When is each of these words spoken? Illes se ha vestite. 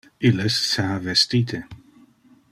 Illes 0.29 0.55
se 0.69 0.85
ha 0.93 0.95
vestite. 1.03 1.59